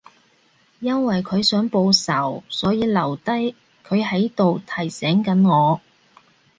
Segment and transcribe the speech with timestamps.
[0.79, 3.55] 因為佢想報仇，所以留低
[3.85, 5.79] 佢喺度提醒緊我